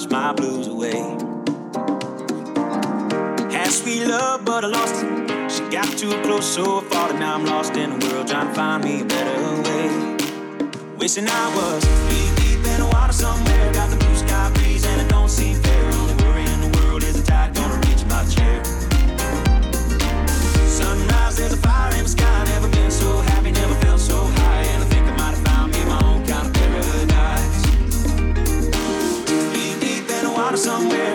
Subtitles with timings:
[0.00, 0.92] wash my blues away.
[3.52, 5.50] Had sweet love, but I lost it.
[5.50, 8.48] She got too close, so I fought, and now I'm lost in the world trying
[8.48, 10.16] to find me a better way.
[10.96, 11.99] Wishing I was.
[30.60, 31.09] somewhere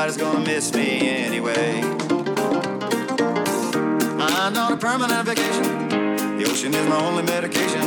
[0.00, 1.82] Nobody's gonna miss me anyway.
[4.18, 5.90] I'm on a permanent vacation.
[6.38, 7.79] The ocean is my only medication.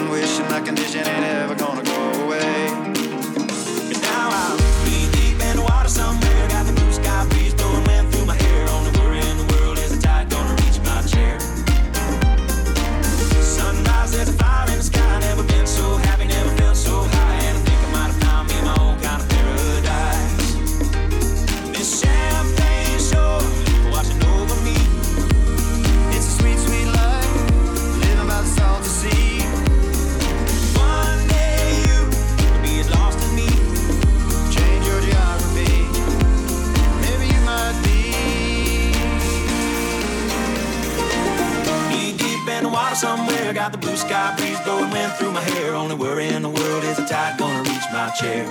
[48.24, 48.46] chair.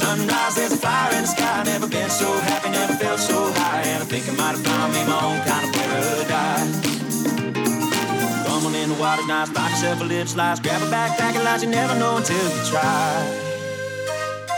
[0.00, 1.62] Sunrise, there's a fire in the sky.
[1.64, 3.82] Never been so happy, never felt so high.
[3.92, 6.74] And I think I might have found me my own kind of paradise.
[8.46, 10.60] Coming in the water's nice, buy yourself a lip slice.
[10.60, 13.12] Grab a backpack and light, you never know until you try.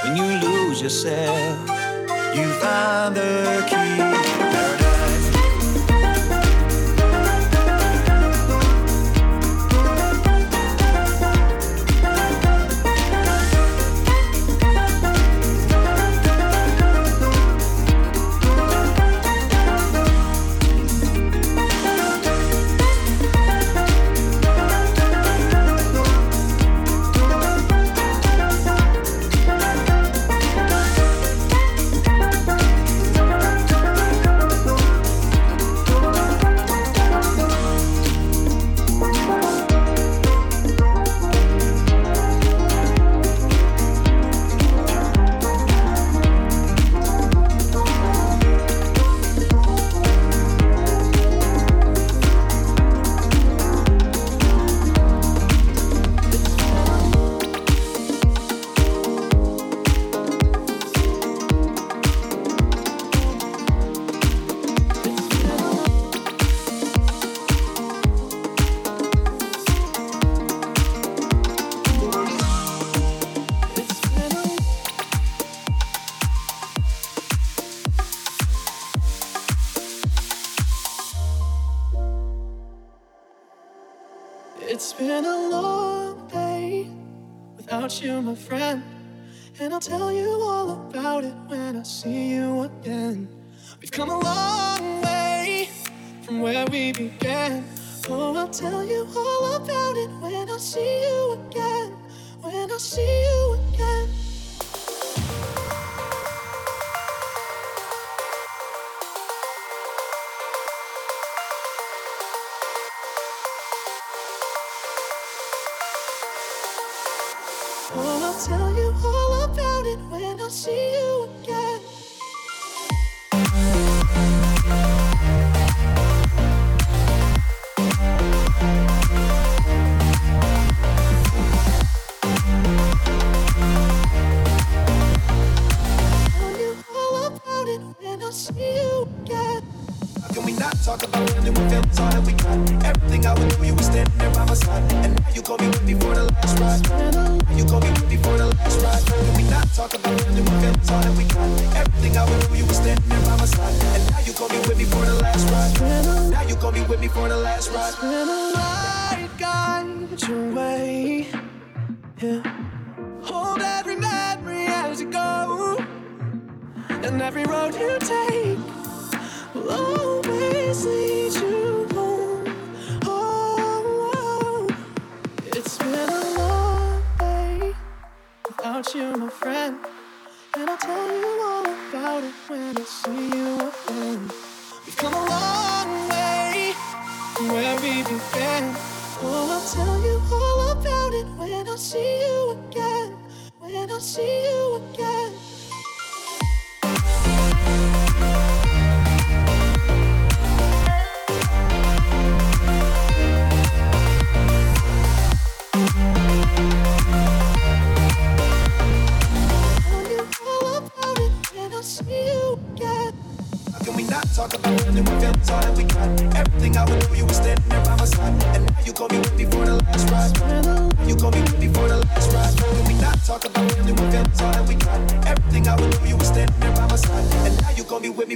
[0.03, 1.59] When you lose yourself,
[2.37, 3.33] you find the
[3.69, 4.32] key.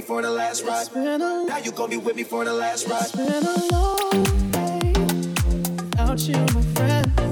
[0.07, 0.87] for the last ride.
[0.95, 3.01] Now you gon' be with me for the last ride.
[3.01, 7.26] It's been a long day without you, my friend.